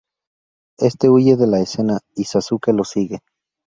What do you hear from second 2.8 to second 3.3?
sigue.